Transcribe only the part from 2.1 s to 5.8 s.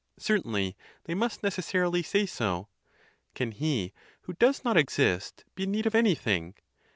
so. Can he who does not exist be in